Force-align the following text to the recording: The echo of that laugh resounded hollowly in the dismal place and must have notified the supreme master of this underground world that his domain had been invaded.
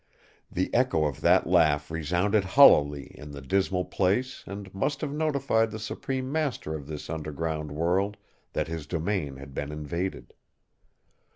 The 0.51 0.73
echo 0.73 1.05
of 1.05 1.21
that 1.21 1.45
laugh 1.45 1.91
resounded 1.91 2.43
hollowly 2.43 3.13
in 3.19 3.29
the 3.33 3.39
dismal 3.41 3.85
place 3.85 4.43
and 4.47 4.73
must 4.73 5.01
have 5.01 5.13
notified 5.13 5.69
the 5.69 5.77
supreme 5.77 6.31
master 6.31 6.73
of 6.73 6.87
this 6.87 7.07
underground 7.07 7.71
world 7.71 8.17
that 8.53 8.67
his 8.67 8.87
domain 8.87 9.35
had 9.35 9.53
been 9.53 9.71
invaded. 9.71 10.33